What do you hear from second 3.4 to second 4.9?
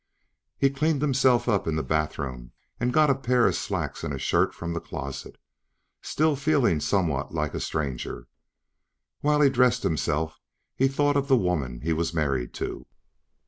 of slacks and a shirt from the